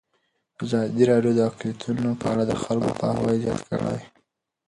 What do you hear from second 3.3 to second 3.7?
زیات